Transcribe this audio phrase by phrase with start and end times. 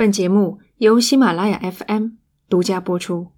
[0.00, 2.12] 本节目由喜马拉雅 FM
[2.48, 3.32] 独家播出。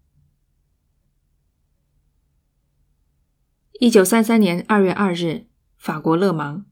[3.80, 5.46] 一九三三年二月二日，
[5.76, 6.64] 法国勒芒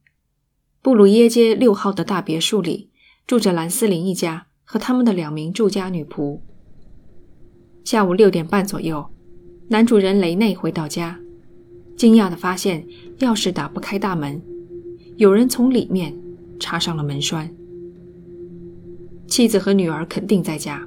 [0.80, 2.92] 布鲁耶街六号的大别墅里，
[3.26, 6.41] 住着兰斯林一家和他们的两名住家女仆。
[7.83, 9.13] 下午六点半左右，
[9.71, 11.19] 男主人雷内回到家，
[11.97, 12.87] 惊讶地发现
[13.19, 14.41] 钥匙打不开大门，
[15.17, 16.16] 有人从里面
[16.61, 17.52] 插上了门栓。
[19.30, 20.87] 妻子和女儿肯定在家，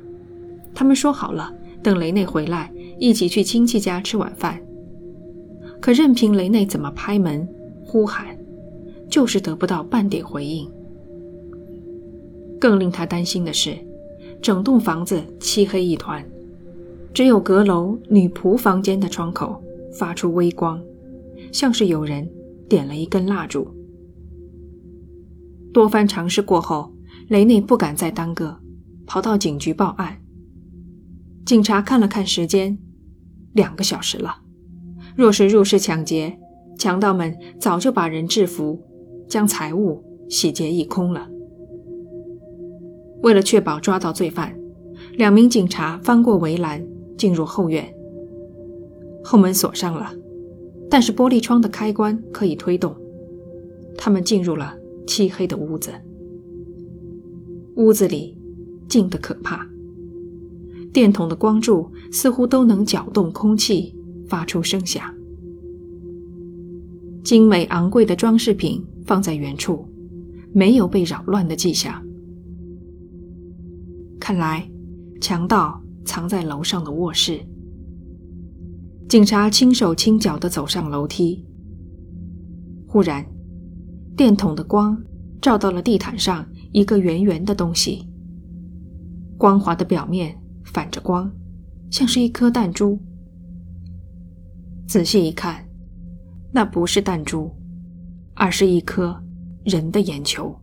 [0.76, 2.70] 他们说好了等雷内回来
[3.00, 4.62] 一起去亲戚家吃晚饭。
[5.80, 7.48] 可任凭雷内怎么拍门、
[7.86, 8.38] 呼喊，
[9.10, 10.70] 就是得不到半点回应。
[12.60, 13.78] 更令他担心的是，
[14.42, 16.24] 整栋房子漆黑一团，
[17.14, 19.62] 只有阁楼女仆房间的窗口
[19.94, 20.82] 发出微光，
[21.52, 22.30] 像是有人
[22.68, 23.68] 点了一根蜡烛。
[25.74, 26.93] 多番尝试过后。
[27.34, 28.60] 雷内不敢再耽搁，
[29.08, 30.22] 跑到警局报案。
[31.44, 32.78] 警察看了看时间，
[33.54, 34.36] 两个小时了。
[35.16, 36.38] 若是入室抢劫，
[36.78, 38.80] 强盗们早就把人制服，
[39.28, 41.28] 将财物洗劫一空了。
[43.24, 44.56] 为了确保抓到罪犯，
[45.14, 46.86] 两名警察翻过围栏
[47.18, 47.92] 进入后院。
[49.24, 50.14] 后门锁上了，
[50.88, 52.96] 但是玻璃窗的开关可以推动。
[53.98, 54.78] 他们进入了
[55.08, 55.92] 漆黑的屋子。
[57.76, 58.38] 屋子里
[58.88, 59.68] 静得可怕，
[60.92, 63.96] 电筒的光柱似乎都能搅动空气，
[64.28, 65.04] 发出声响。
[67.24, 69.88] 精美昂贵的装饰品放在原处，
[70.52, 72.04] 没有被扰乱的迹象。
[74.20, 74.70] 看来，
[75.20, 77.40] 强盗藏在楼上的卧室。
[79.10, 81.44] 警察轻手轻脚地走上楼梯。
[82.88, 83.26] 忽然，
[84.16, 85.02] 电筒的光
[85.42, 86.46] 照到了地毯上。
[86.74, 88.10] 一个圆圆的东西，
[89.38, 91.32] 光滑的表面反着光，
[91.92, 93.00] 像是一颗弹珠。
[94.88, 95.70] 仔细一看，
[96.52, 97.56] 那不是弹珠，
[98.34, 99.24] 而是一颗
[99.64, 100.60] 人的眼球。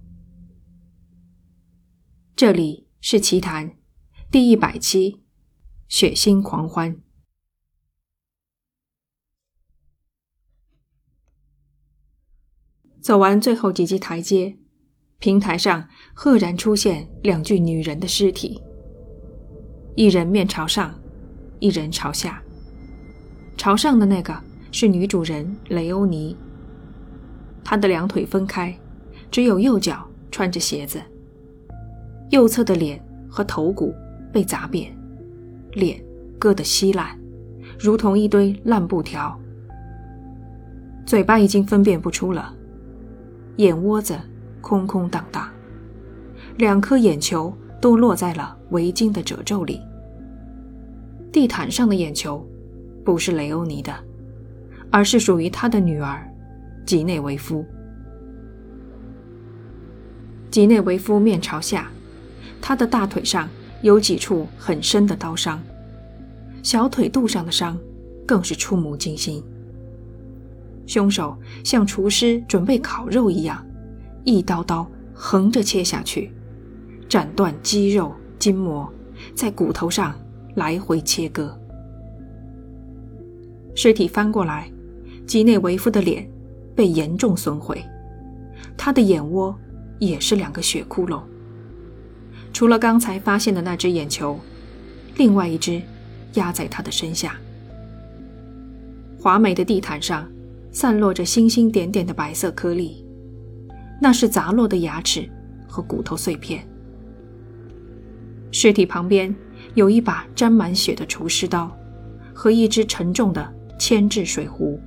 [2.34, 3.76] 这里是奇谈
[4.32, 5.22] 第一百期，
[5.86, 7.00] 血腥狂欢。
[13.00, 14.59] 走完最后几级台阶。
[15.20, 18.58] 平台上赫然出现两具女人的尸体，
[19.94, 20.94] 一人面朝上，
[21.58, 22.42] 一人朝下。
[23.54, 24.34] 朝上的那个
[24.72, 26.34] 是女主人雷欧尼，
[27.62, 28.74] 她的两腿分开，
[29.30, 30.98] 只有右脚穿着鞋子。
[32.30, 32.98] 右侧的脸
[33.28, 33.94] 和头骨
[34.32, 34.90] 被砸扁，
[35.72, 36.02] 脸
[36.38, 37.14] 割得稀烂，
[37.78, 39.38] 如同一堆烂布条。
[41.04, 42.54] 嘴巴已经分辨不出了，
[43.56, 44.18] 眼窝子。
[44.60, 45.48] 空空荡荡，
[46.56, 49.80] 两颗眼球都落在了围巾的褶皱里。
[51.32, 52.46] 地毯上的眼球
[53.04, 53.94] 不是雷欧尼的，
[54.90, 56.28] 而是属于他的女儿
[56.84, 57.64] 吉内维夫。
[60.50, 61.90] 吉内维夫面朝下，
[62.60, 63.48] 他的大腿上
[63.82, 65.62] 有几处很深的刀伤，
[66.62, 67.78] 小腿肚上的伤
[68.26, 69.42] 更是触目惊心。
[70.86, 73.64] 凶手像厨师准备烤肉一样。
[74.24, 76.30] 一刀刀横着切下去，
[77.08, 78.90] 斩断肌肉筋膜，
[79.34, 80.14] 在骨头上
[80.54, 81.56] 来回切割。
[83.74, 84.70] 尸体翻过来，
[85.26, 86.28] 吉内维夫的脸
[86.74, 87.82] 被严重损毁，
[88.76, 89.56] 他的眼窝
[89.98, 91.22] 也是两个血窟窿。
[92.52, 94.38] 除了刚才发现的那只眼球，
[95.16, 95.80] 另外一只
[96.34, 97.36] 压在他的身下。
[99.18, 100.28] 华美的地毯上
[100.72, 103.04] 散落着星星点点的白色颗粒。
[104.00, 105.28] 那是砸落的牙齿
[105.68, 106.66] 和骨头碎片。
[108.50, 109.32] 尸体旁边
[109.74, 111.70] 有一把沾满血的厨师刀，
[112.34, 114.80] 和一只沉重的铅制水壶。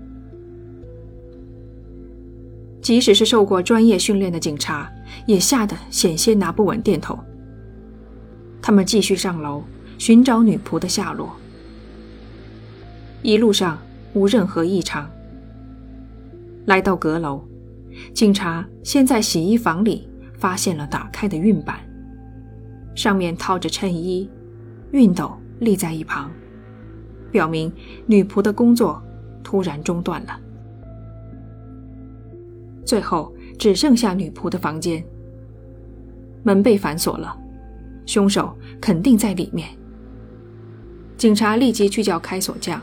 [2.81, 4.91] 即使是受过专业训练的警察，
[5.25, 7.17] 也吓得险些拿不稳电筒。
[8.61, 9.63] 他们继续上楼
[9.97, 11.31] 寻找女仆的下落。
[13.21, 13.77] 一路上
[14.13, 15.09] 无任何异常。
[16.65, 17.41] 来到阁楼。
[18.13, 20.07] 警察先在洗衣房里
[20.37, 21.79] 发现了打开的熨板，
[22.95, 24.29] 上面套着衬衣，
[24.91, 26.31] 熨斗立在一旁，
[27.31, 27.71] 表明
[28.05, 29.01] 女仆的工作
[29.43, 30.39] 突然中断了。
[32.85, 35.03] 最后只剩下女仆的房间，
[36.43, 37.35] 门被反锁了，
[38.05, 39.69] 凶手肯定在里面。
[41.17, 42.81] 警察立即去叫开锁匠，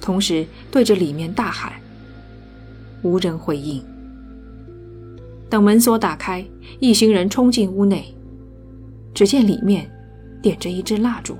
[0.00, 1.72] 同时对着里面大喊，
[3.02, 3.84] 无人回应。
[5.50, 6.44] 等门锁打开，
[6.78, 8.14] 一行人冲进屋内。
[9.14, 9.90] 只见里面
[10.42, 11.36] 点着一支蜡烛，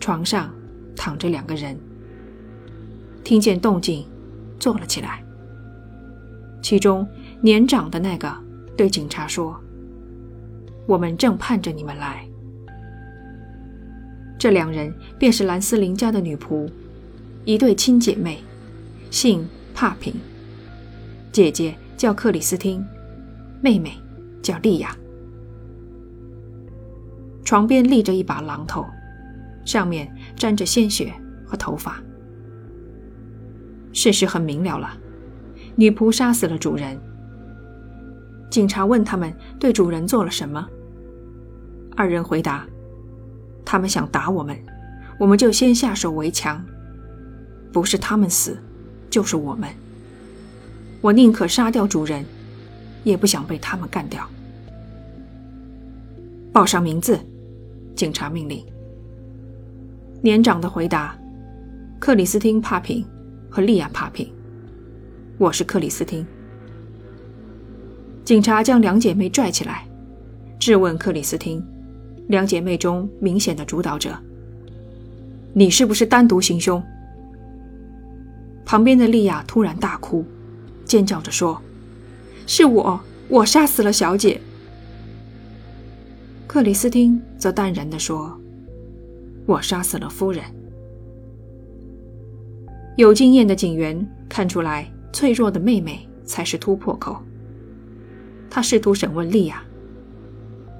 [0.00, 0.52] 床上
[0.94, 1.78] 躺着两个人。
[3.24, 4.04] 听见动静，
[4.58, 5.22] 坐了起来。
[6.60, 7.06] 其中
[7.40, 8.34] 年长的那个
[8.76, 9.58] 对警察说
[10.86, 12.26] ：“我们正盼着你们来。”
[14.38, 16.68] 这两人便是兰斯林家的女仆，
[17.44, 18.38] 一对亲姐妹，
[19.10, 20.14] 姓帕平，
[21.32, 22.82] 姐姐叫克里斯汀，
[23.60, 23.92] 妹妹
[24.40, 24.96] 叫莉亚。
[27.44, 28.86] 床边立着一把榔头，
[29.64, 31.12] 上面沾着鲜血
[31.44, 32.00] 和头发。
[33.92, 34.96] 事实很明了了，
[35.74, 36.96] 女仆杀死了主人。
[38.48, 40.64] 警察问他们对主人做了什么，
[41.96, 42.64] 二人回答。
[43.64, 44.56] 他们想打我们，
[45.18, 46.64] 我们就先下手为强。
[47.72, 48.56] 不是他们死，
[49.10, 49.68] 就是我们。
[51.00, 52.24] 我宁可杀掉主人，
[53.04, 54.28] 也不想被他们干掉。
[56.52, 57.18] 报上名字，
[57.94, 58.64] 警察命令。
[60.20, 61.16] 年长的回答：
[62.00, 63.04] 克里斯汀·帕平
[63.48, 64.28] 和利亚·帕平。
[65.38, 66.26] 我是克里斯汀。
[68.24, 69.86] 警察将两姐妹拽起来，
[70.58, 71.64] 质问克里斯汀。
[72.26, 74.18] 两姐妹中明显的主导者，
[75.54, 76.82] 你是不是单独行凶？
[78.66, 80.26] 旁边的莉亚突然大哭，
[80.88, 81.60] 尖叫着说
[82.48, 82.98] ：“是我，
[83.28, 84.40] 我杀死了小姐。”
[86.48, 88.36] 克里斯汀则淡然地说
[89.46, 90.42] ：“我杀死了夫人。”
[92.96, 97.16] 有经验的警员看出来，脆弱的妹妹才是突破口。
[98.50, 99.62] 他试图审问莉亚。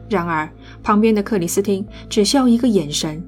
[0.08, 0.50] 然而，
[0.82, 3.22] 旁边的克里斯汀只需要一个眼神，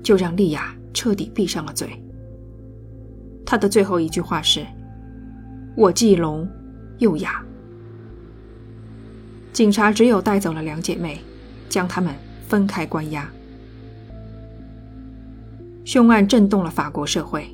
[0.00, 1.90] 就让莉亚彻底闭上了嘴。
[3.44, 4.64] 他的最后一句话是
[5.76, 6.48] ：“我既聋
[6.98, 7.44] 又哑。”
[9.52, 11.20] 警察只有带走了两姐妹，
[11.68, 12.14] 将她们
[12.46, 13.30] 分开关押。
[15.84, 17.46] 凶案震动了法国社会。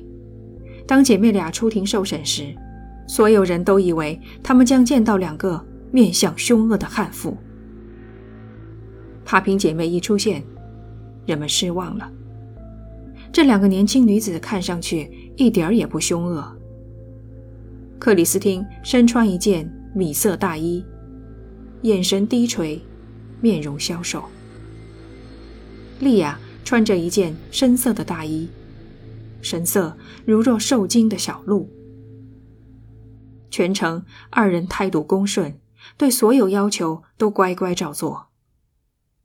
[0.85, 2.55] 当姐妹俩出庭受审时，
[3.07, 7.35] 所有人都以为他们将见到两个面相凶恶的悍妇。
[9.25, 10.43] 帕平姐妹一出现，
[11.25, 12.09] 人们失望了。
[13.33, 16.56] 这两个年轻女子看上去一点儿也不凶恶。
[17.99, 20.85] 克里斯汀身穿一件米色大衣，
[21.81, 22.81] 眼神低垂，
[23.41, 24.23] 面容消瘦。
[25.99, 28.47] 莉亚穿着一件深色的大衣，
[29.41, 31.69] 神色如若受惊的小鹿。
[33.49, 35.59] 全程二人态度恭顺，
[35.97, 38.27] 对所有要求都乖乖照做。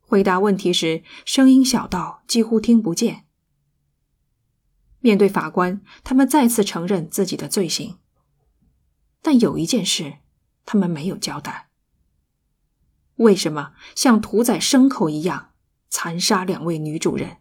[0.01, 3.25] 回答问题时，声音小到几乎听不见。
[4.99, 7.97] 面对法官，他们再次承认自己的罪行，
[9.23, 10.15] 但有一件事，
[10.65, 11.69] 他们没有交代：
[13.15, 15.51] 为什么像屠宰牲口一样
[15.89, 17.37] 残杀两位女主人？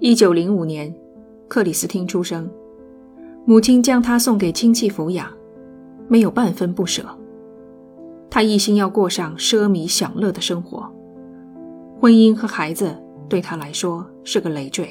[0.00, 0.92] 一九零五年，
[1.48, 2.50] 克里斯汀出生。
[3.46, 5.32] 母亲将他送给亲戚抚养，
[6.08, 7.04] 没有半分不舍。
[8.28, 10.92] 他一心要过上奢靡享乐的生活，
[12.00, 14.88] 婚姻和孩子对他来说是个累赘。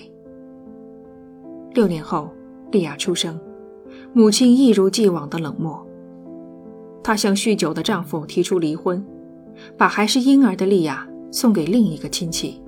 [1.74, 2.30] 六年后，
[2.72, 3.40] 莉亚出生，
[4.14, 5.86] 母亲一如既往的冷漠。
[7.04, 9.04] 她向酗酒的丈夫提出离婚，
[9.78, 12.62] 把还是婴儿的莉亚送给另一个亲戚。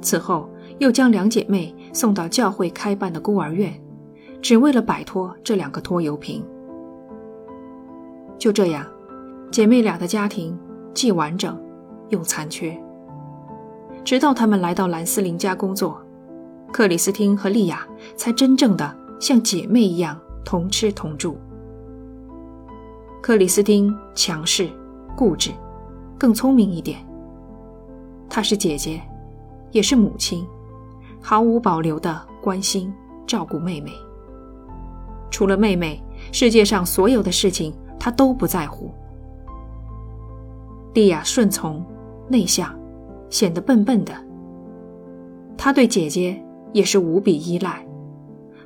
[0.00, 3.72] 此后，又将两姐妹送到教会开办的孤儿院。
[4.42, 6.42] 只为了摆脱这两个拖油瓶。
[8.38, 8.86] 就这样，
[9.50, 10.58] 姐妹俩的家庭
[10.94, 11.62] 既完整
[12.08, 12.74] 又残缺。
[14.04, 16.00] 直到他们来到兰斯林家工作，
[16.72, 21.38] 克里斯汀和莉亚才真正的像姐妹一样同吃同住。
[23.22, 24.68] 克里斯汀强势、
[25.14, 25.50] 固执，
[26.18, 26.98] 更聪明一点。
[28.28, 29.00] 她是姐姐，
[29.70, 30.46] 也是母亲，
[31.20, 32.92] 毫无保留的关心
[33.26, 33.92] 照顾妹妹。
[35.30, 36.02] 除了妹妹，
[36.32, 38.90] 世界上所有的事情她都不在乎。
[40.94, 41.84] 莉亚顺从、
[42.28, 42.74] 内向，
[43.30, 44.12] 显得笨笨的。
[45.56, 46.38] 她对姐姐
[46.72, 47.86] 也是无比依赖，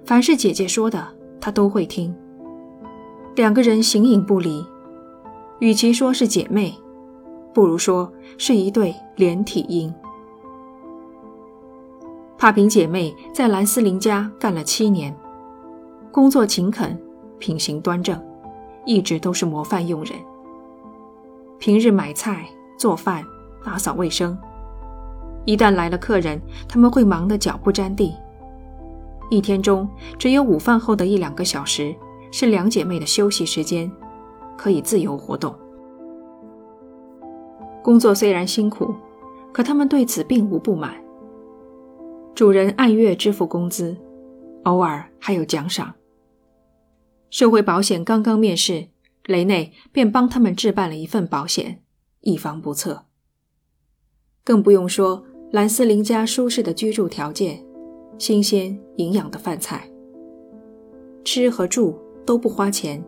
[0.05, 1.07] 凡是姐姐说的，
[1.41, 2.15] 她都会听。
[3.37, 4.65] 两个人形影不离，
[5.61, 6.75] 与其说是姐妹，
[7.53, 9.93] 不如说是一对连体婴。
[12.37, 15.15] 帕平姐妹在兰斯林家干了七年。
[16.13, 16.97] 工作勤恳，
[17.41, 18.23] 品行端正，
[18.87, 20.17] 一直都是模范佣人。
[21.59, 22.47] 平日买菜、
[22.79, 23.25] 做饭、
[23.65, 24.39] 打扫卫生，
[25.45, 28.15] 一旦来了客人，他们会忙得脚不沾地。
[29.31, 31.95] 一天中只有午饭后的一两个小时，
[32.31, 33.91] 是两姐妹的休息时间，
[34.57, 35.55] 可以自由活动。
[37.83, 38.95] 工作虽然辛苦，
[39.53, 40.95] 可他们对此并无不满。
[42.35, 43.97] 主人按月支付工资，
[44.65, 45.95] 偶尔还有奖赏。
[47.31, 48.89] 社会保险刚刚面世，
[49.27, 51.83] 雷内便帮他们置办了一份保险，
[52.21, 53.05] 以防不测。
[54.43, 55.25] 更不用说
[55.55, 57.65] 兰斯林家舒适的居住条件，
[58.19, 59.89] 新鲜营养的饭菜，
[61.25, 61.97] 吃和住
[62.27, 63.01] 都不花钱。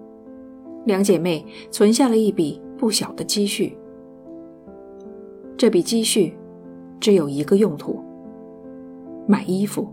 [0.85, 3.77] 两姐妹存下了一笔不小的积蓄。
[5.57, 6.35] 这笔积蓄
[7.01, 7.99] 只有一个用途：
[9.27, 9.89] 买衣服，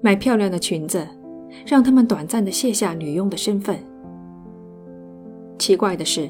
[0.00, 1.06] 买漂亮的裙子。
[1.64, 3.78] 让他们短暂的卸下女佣的身份。
[5.56, 6.28] 奇怪的是，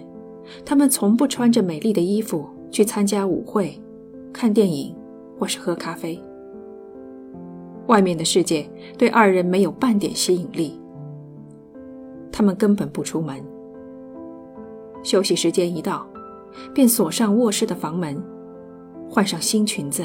[0.67, 3.81] 他们从不穿着美丽的衣服去参加舞会、
[4.37, 4.95] 看电影
[5.39, 6.23] 或是喝咖啡。
[7.87, 10.79] 外面的世界对二人没有半点吸引力，
[12.31, 13.43] 他们根本不出门。
[15.03, 16.07] 休息时间一到，
[16.75, 18.23] 便锁上卧室的房门，
[19.09, 20.05] 换上新裙子，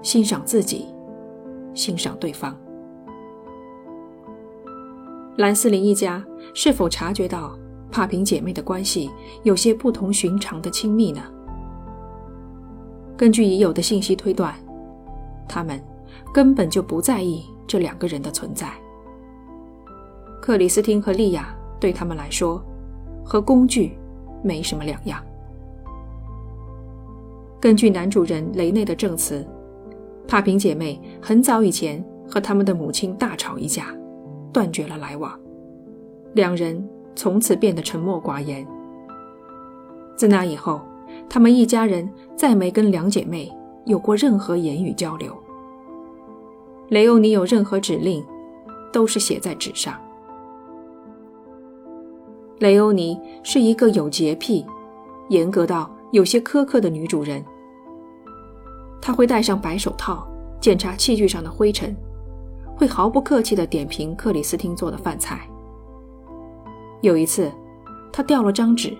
[0.00, 0.86] 欣赏自己，
[1.74, 2.56] 欣赏对方。
[5.36, 7.58] 兰斯林一家是否察觉到
[7.90, 9.10] 帕平姐妹的关系
[9.42, 11.20] 有些不同寻常的亲密呢？
[13.18, 14.54] 根据已有的信息推断，
[15.48, 15.78] 他们
[16.32, 18.70] 根本就不在意这两个人的存在。
[20.40, 22.62] 克里斯汀和莉亚对他们来说，
[23.24, 23.98] 和工具
[24.40, 25.20] 没什么两样。
[27.60, 29.44] 根据男主人雷内的证词，
[30.28, 33.86] 帕平姐妹很早以前和他们的母亲大吵一架。
[34.50, 35.38] 断绝了来往，
[36.32, 36.82] 两人
[37.14, 38.66] 从此变得沉默寡言。
[40.16, 40.80] 自那以后，
[41.28, 43.52] 他们一家人再没跟两姐妹
[43.84, 45.36] 有过任何言语交流。
[46.88, 48.24] 雷欧尼有任何指令，
[48.92, 49.94] 都是写在纸上。
[52.58, 54.64] 雷欧尼是一个有洁癖、
[55.28, 57.44] 严格到有些苛刻的女主人。
[59.00, 60.26] 她会戴上白手套，
[60.60, 61.94] 检查器具上的灰尘。
[62.74, 65.40] 会毫不客气地点评克里斯汀做的饭菜。
[67.00, 67.50] 有一次，
[68.12, 68.96] 他掉了张纸，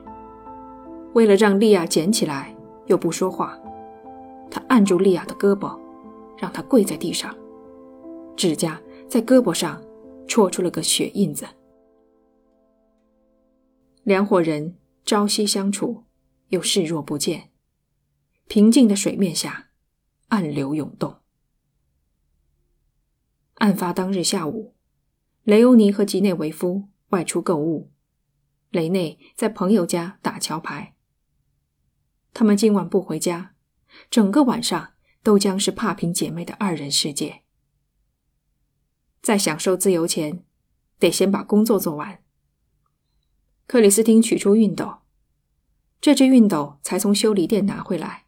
[1.15, 2.55] 为了让莉亚捡起来
[2.87, 3.59] 又不说话，
[4.50, 5.79] 他按住莉亚的胳膊，
[6.37, 7.37] 让她跪在地上，
[8.37, 9.83] 指甲在胳膊上
[10.27, 11.47] 戳出了个血印子。
[14.05, 16.05] 两伙人朝夕相处，
[16.49, 17.50] 又视若不见。
[18.47, 19.69] 平静的水面下，
[20.29, 21.17] 暗流涌动。
[23.55, 24.75] 案发当日下午，
[25.43, 27.91] 雷欧尼和吉内维夫外出购物，
[28.71, 30.95] 雷内在朋友家打桥牌。
[32.38, 33.57] 他们今晚不回家，
[34.09, 34.92] 整个晚上
[35.25, 37.42] 都将是帕平姐妹的二人世界。
[39.21, 40.45] 在享受自由前，
[41.00, 42.23] 得先把工作做完。
[43.66, 44.99] 克里斯汀取出熨斗，
[46.00, 48.26] 这只熨斗才从修理店拿回来，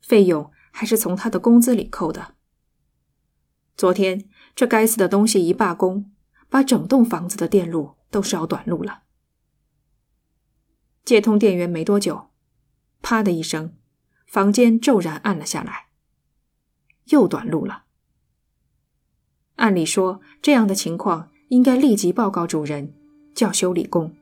[0.00, 2.36] 费用还是从他的工资里扣的。
[3.76, 4.30] 昨天。
[4.54, 6.12] 这该死的东西一罢工，
[6.48, 9.02] 把整栋房子的电路都烧短路了。
[11.04, 12.28] 接通电源没多久，
[13.02, 13.74] 啪的一声，
[14.26, 15.88] 房间骤然暗了下来。
[17.06, 17.82] 又短路了。
[19.56, 22.94] 按理说，这样的情况应该立即报告主人，
[23.34, 24.14] 叫修理工。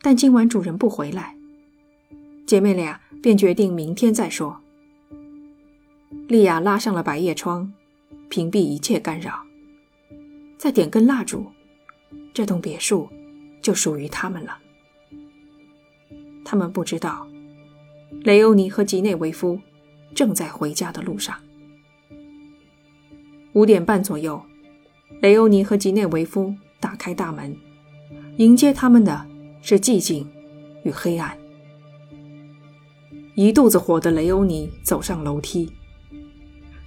[0.00, 1.36] 但今晚主人不回来，
[2.46, 4.62] 姐妹俩便决定明天再说。
[6.28, 7.72] 莉亚拉上了百叶窗。
[8.28, 9.44] 屏蔽一切干扰，
[10.56, 11.52] 再点根蜡烛，
[12.32, 13.06] 这栋别墅
[13.60, 14.56] 就属于他们了。
[16.42, 17.28] 他们不知道，
[18.20, 19.58] 雷欧尼和吉内维夫
[20.14, 21.34] 正在回家的路上。
[23.54, 24.40] 五点半左右，
[25.20, 27.56] 雷欧尼和吉内维夫打开大门，
[28.36, 29.26] 迎接他们的
[29.60, 30.26] 是寂静
[30.84, 31.36] 与黑暗。
[33.34, 35.70] 一肚子火的雷欧尼走上楼梯。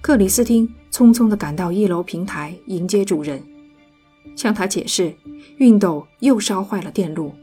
[0.00, 3.42] 克里斯汀匆匆地赶到一楼平台迎接主人，
[4.36, 5.12] 向他解释，
[5.58, 7.34] 熨斗又烧坏了电路，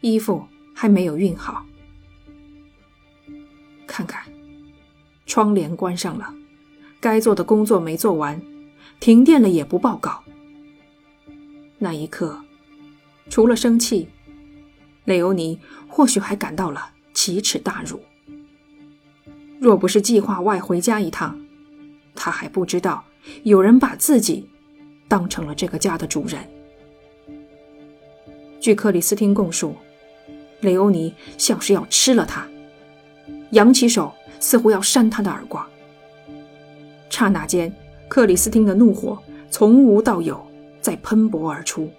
[0.00, 0.42] 衣服
[0.74, 1.64] 还没有熨好。
[3.98, 4.32] 看看，
[5.26, 6.32] 窗帘关上了，
[7.00, 8.40] 该做的工作没做完，
[9.00, 10.22] 停电了也不报告。
[11.78, 12.40] 那一刻，
[13.28, 14.08] 除了生气，
[15.04, 18.00] 雷欧尼或许还感到了奇耻大辱。
[19.58, 21.36] 若不是计划外回家一趟。
[22.14, 23.04] 他还不知道，
[23.42, 24.48] 有人把自己
[25.08, 26.48] 当成了这个家的主人。
[28.60, 29.74] 据克里斯汀供述，
[30.60, 32.46] 雷欧尼像是要吃了他，
[33.50, 35.66] 扬起手，似乎要扇他的耳光。
[37.10, 37.72] 刹那间，
[38.08, 39.18] 克里斯汀的怒火
[39.50, 40.40] 从无到有，
[40.80, 41.90] 在喷薄而出。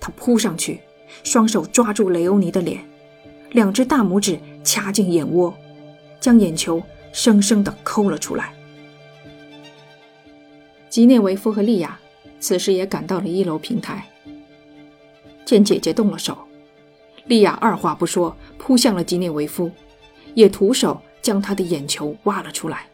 [0.00, 0.80] 他扑上去，
[1.24, 2.84] 双手抓住雷欧尼的脸，
[3.50, 5.52] 两只大拇指掐进眼窝，
[6.20, 8.54] 将眼球生生地抠了出来。
[10.88, 11.98] 吉涅维夫和莉亚
[12.40, 14.08] 此时也赶到了一楼平台，
[15.44, 16.38] 见姐姐动了手，
[17.26, 19.70] 莉亚二话不说扑向了吉内维夫，
[20.36, 22.86] 也徒手将他的眼球挖了出来。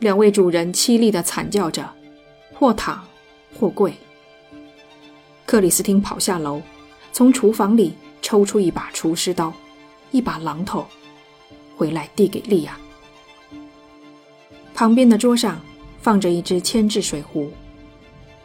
[0.00, 1.88] 两位主人凄厉地惨叫着，
[2.52, 3.02] 或躺，
[3.58, 3.94] 或跪。
[5.46, 6.60] 克里斯汀跑下楼，
[7.12, 9.52] 从厨房里抽出一把厨师刀，
[10.10, 10.84] 一把榔头，
[11.76, 12.76] 回来递给莉亚。
[14.74, 15.60] 旁边的桌上
[16.00, 17.52] 放着一只铅制水壶，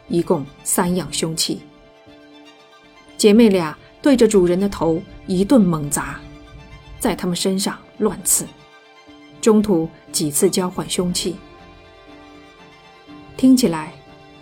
[0.06, 1.60] 一共三样凶器。
[3.16, 6.20] 姐妹俩对着主人的头一顿猛砸，
[6.98, 8.46] 在他们身上乱刺，
[9.40, 11.36] 中途几次交换凶器，
[13.36, 13.92] 听起来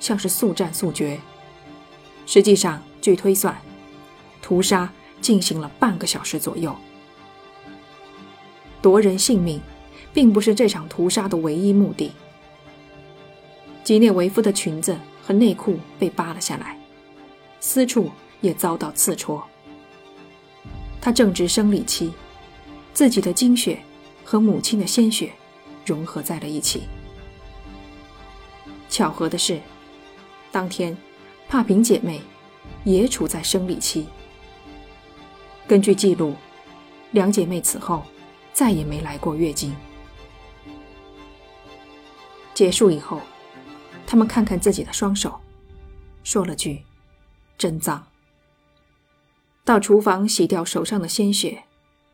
[0.01, 1.19] 像是速战速决。
[2.25, 3.57] 实际上，据推算，
[4.43, 6.75] 屠杀进行了半个小时左右。
[8.83, 9.61] 夺人性命，
[10.13, 12.13] 并不是这场屠杀的唯一目的。
[13.85, 16.79] 吉涅维夫的裙子和内裤被扒了下来，
[17.61, 18.11] 私处
[18.41, 19.45] 也遭到刺戳。
[21.01, 22.13] 她正值生理期，
[22.97, 23.79] 自己的精血
[24.25, 25.31] 和母亲的鲜血
[25.85, 26.85] 融合在了一起。
[28.89, 29.61] 巧合的是，
[30.51, 30.97] 当天。
[31.49, 32.21] 帕平姐妹
[32.83, 34.09] 也处在生理期。
[35.69, 36.35] 根据记录，
[37.13, 38.03] 两姐妹此后
[38.53, 39.73] 再也没来过月经。
[42.53, 43.21] 结束以后，
[44.09, 45.39] 她们看看自己的双手，
[46.25, 46.83] 说了句
[47.57, 48.05] ：“真脏。”
[49.65, 51.63] 到厨房洗掉手上的鲜血，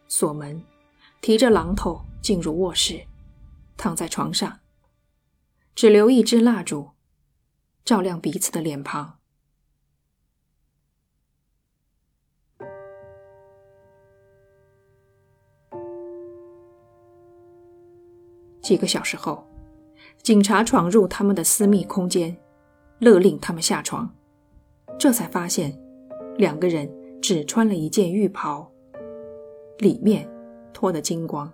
[0.09, 0.62] 锁门，
[1.23, 3.00] 提着榔头进入卧室，
[3.76, 4.59] 躺在床上，
[5.73, 6.91] 只留一支蜡烛，
[7.85, 9.19] 照亮彼此的脸庞。
[18.61, 19.47] 几个小时后，
[20.25, 22.37] 警察闯入他们的私密空间，
[22.99, 24.12] 勒令他们下床。
[24.99, 25.81] 这才发现，
[26.37, 28.68] 两个人只穿了一件浴袍，
[29.79, 30.29] 里面
[30.83, 31.49] 脱得精光。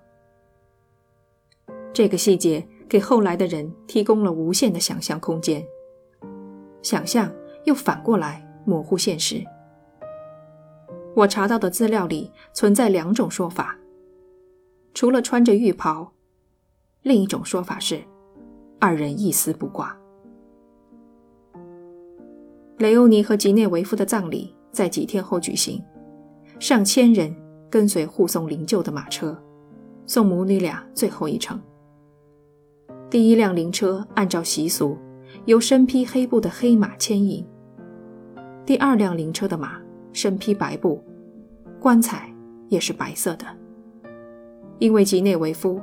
[1.92, 5.62] 这个细节给后来的人提供了无限的想象空间。
[6.80, 7.30] 想象
[7.64, 9.44] 又反过来模糊现实。
[11.14, 13.78] 我查到的资料里存在两种说法：
[14.94, 16.10] 除了穿着浴袍。
[17.02, 18.00] 另一种说法是，
[18.80, 19.94] 二人一丝不挂。
[22.78, 25.84] 雷欧尼和吉内维夫的葬礼在几天后举行，
[26.58, 27.36] 上千人
[27.70, 29.36] 跟随护送灵柩的马车，
[30.06, 31.60] 送母女俩最后一程。
[33.10, 34.96] 第一辆灵车按照习俗
[35.46, 37.46] 由身披黑布的黑马牵引，
[38.66, 39.80] 第二辆灵车的马
[40.12, 41.02] 身披白布，
[41.80, 42.32] 棺材
[42.68, 43.46] 也是白色的，
[44.78, 45.80] 因为吉内维夫。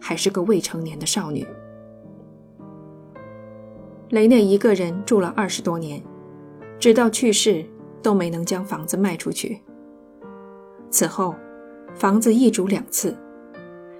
[0.00, 1.44] 还是个未成年的少女。
[4.10, 6.00] 雷内一个人住了二十多年，
[6.78, 7.66] 直到去世
[8.00, 9.60] 都没能将房子卖出去。
[10.90, 11.34] 此后，
[11.94, 13.16] 房子易主两次，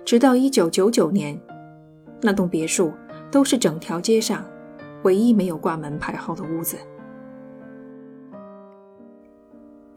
[0.05, 1.39] 直到一九九九年，
[2.23, 2.93] 那栋别墅
[3.31, 4.45] 都是整条街上
[5.05, 6.77] 唯一没有挂门牌号的屋子。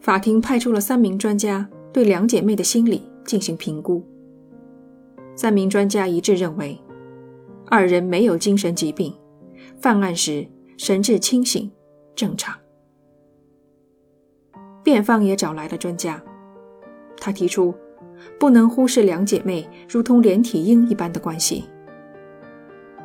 [0.00, 4.04] 法庭派出了三名专家对两姐妹的心理进行评估。
[5.36, 6.78] 三名专家一致认为，
[7.66, 9.14] 二人没有精神疾病，
[9.80, 11.70] 犯案时神志清醒，
[12.14, 12.54] 正常。
[14.82, 16.20] 辩方也找来了专家，
[17.24, 17.72] 他提出
[18.36, 21.66] 不能忽视两姐妹如同连体婴一般的关系。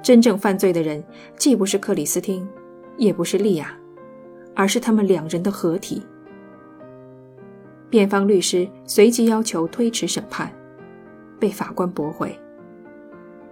[0.02, 1.04] 真正犯罪的人
[1.38, 2.48] 既不是克里斯汀，
[2.98, 3.78] 也不是莉亚，
[4.56, 6.02] 而是他们两人的合体。
[7.92, 10.52] 辩方律师随即要求推迟审判。
[11.40, 12.36] 被法官驳回，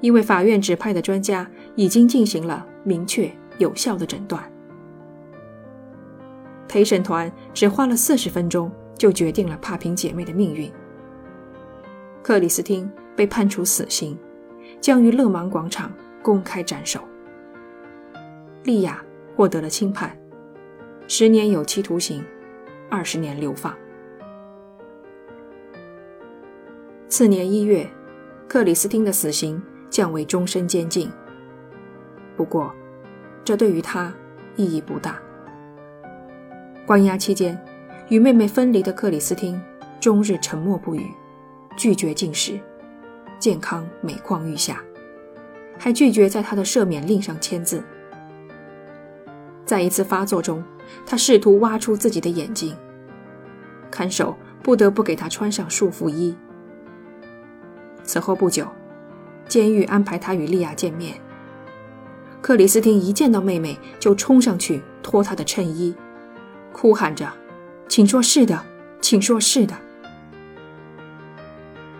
[0.02, 4.44] 因为法院指派的专家已经进行了明确有效的诊断。
[6.68, 10.72] 陪审团只花了四十分钟就决定了帕平姐妹的命运。
[12.24, 14.18] 克里斯汀被判处死刑，
[14.82, 15.92] 将于勒芒广场
[16.24, 17.00] 公开斩首。
[18.64, 19.04] 莉亚
[19.36, 20.18] 获得了轻判，
[21.08, 22.24] 十年有期徒刑，
[22.90, 23.76] 二十年流放。
[27.08, 27.88] 次年一月，
[28.48, 31.10] 克里斯汀的死刑降为终身监禁。
[32.36, 32.74] 不过，
[33.44, 34.12] 这对于他
[34.56, 35.20] 意义不大。
[36.88, 37.58] 关押期间，
[38.10, 39.60] 与妹妹分离的克里斯汀
[40.00, 41.12] 终日沉默不语，
[41.76, 42.60] 拒绝进食，
[43.40, 44.80] 健康每况愈下，
[45.80, 47.84] 还拒绝在他的赦免令上签字。
[49.66, 50.64] 在一次发作中，
[51.06, 52.78] 他试图挖出自己的眼睛，
[53.90, 56.36] 看守不得不给他穿上束缚衣。
[58.04, 58.68] 此后不久，
[59.48, 61.16] 监狱安排他与莉亚见面。
[62.40, 65.96] 克里斯汀一见到妹妹就冲上去脱她的衬衣，
[66.72, 67.28] 哭喊着
[67.88, 68.66] ：“请说是的，
[69.02, 69.76] 请说是的。”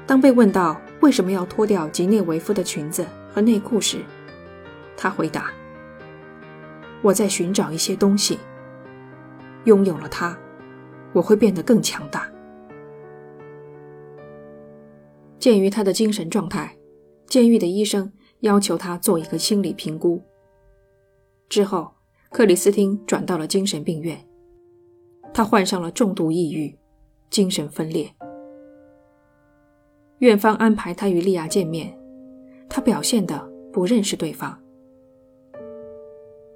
[0.08, 4.00] 当被问到为什么要脱掉吉涅维夫的裙子和内裤时，
[4.96, 5.52] 他回答
[7.02, 8.40] ：“我在寻找一些东西，
[9.64, 10.38] 拥有了它，
[11.12, 12.30] 我会变得更强大。”
[15.40, 16.78] 鉴于他的精神状态，
[17.28, 20.24] 监狱的医生要求他做一个心理评估。
[21.50, 21.94] 之后，
[22.30, 24.18] 克里斯汀转到了精神病院。
[25.36, 26.74] 他患上了重度抑郁，
[27.30, 28.10] 精神分裂。
[30.20, 31.94] 院方安排他与莉亚见面，
[32.70, 34.58] 他表现的不认识对方。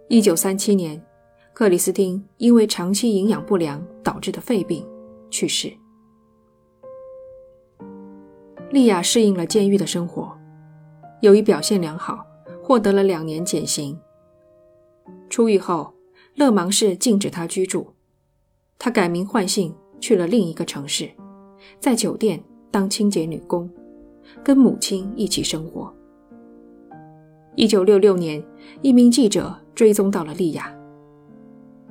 [0.08, 1.04] 一九三七年，
[1.52, 4.88] 克里斯汀因为长期营养不良导致的肺病
[5.30, 5.70] 去世。
[8.72, 10.32] 莉亚适应了监狱的生活，
[11.20, 12.26] 由于表现良好，
[12.64, 14.00] 获得了两年减刑。
[15.30, 15.94] 出狱后，
[16.36, 17.94] 勒芒市禁止他居住，
[18.80, 21.08] 他改名换姓去了另一个城市，
[21.80, 23.70] 在酒店当清洁女工，
[24.42, 25.94] 跟母亲一起生活。
[27.56, 28.44] 一九六六年，
[28.82, 30.74] 一名记者追踪到了莉亚，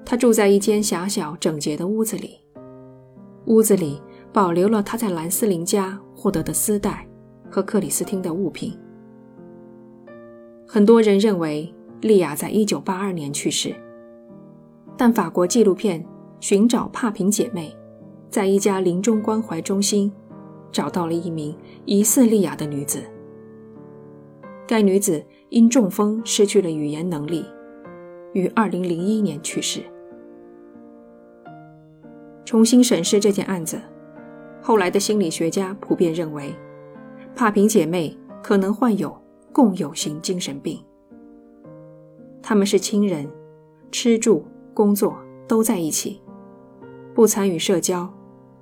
[0.05, 2.41] 她住在一间狭小整洁的屋子里，
[3.45, 4.01] 屋子里
[4.33, 7.07] 保留了她在兰斯林家获得的丝带
[7.51, 8.77] 和克里斯汀的物品。
[10.67, 11.73] 很多人认为。
[12.01, 13.75] 莉亚在一九八二年去世，
[14.97, 16.01] 但法国纪录片
[16.41, 17.77] 《寻找帕平姐妹》
[18.31, 20.13] 在一家临终关怀中心
[20.71, 23.03] 找到了一名疑似莉亚的女子。
[24.67, 27.45] 该女子因中风失去了语言能力，
[28.35, 29.81] 于二零零一年去世。
[32.45, 33.81] 重新审视这件案子，
[34.61, 36.55] 后来的心理学家普遍认为，
[37.35, 39.17] 帕平姐妹可能患有
[39.53, 40.79] 共有型精神病。
[42.43, 43.29] 他们是亲人，
[43.91, 46.21] 吃住工作都在一起，
[47.19, 48.09] 不参与社交，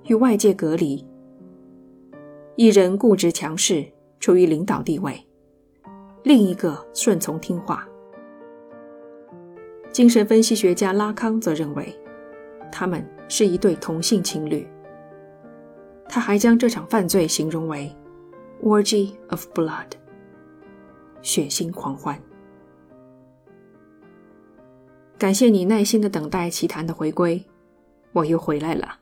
[0.07, 1.07] 与外界隔离。
[2.55, 3.85] 一人固执强势，
[4.19, 5.12] 处于领导地位；
[6.23, 7.87] 另一个顺从听话。
[9.92, 11.95] 精神分析学家拉康则认为，
[12.73, 14.66] 他们是一对同性情侣。
[16.09, 17.95] 他还将这场犯罪形容为
[18.62, 19.90] “orgy of blood”，
[21.21, 22.19] 血腥狂欢。
[25.19, 27.45] 感谢你耐心的等待奇谈的回归，
[28.16, 29.00] 我又回来了。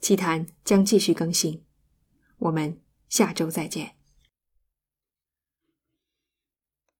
[0.00, 1.62] 奇谈将继续更新，
[2.38, 4.01] 我们下周再见。